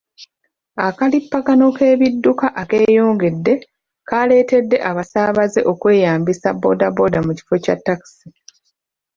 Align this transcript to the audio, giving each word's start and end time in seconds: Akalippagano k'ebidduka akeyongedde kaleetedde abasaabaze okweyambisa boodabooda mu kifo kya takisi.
Akalippagano 0.87 1.65
k'ebidduka 1.77 2.47
akeyongedde 2.61 3.53
kaleetedde 4.09 4.77
abasaabaze 4.89 5.61
okweyambisa 5.71 6.49
boodabooda 6.61 7.19
mu 7.25 7.31
kifo 7.37 7.55
kya 7.63 7.75
takisi. 7.85 8.27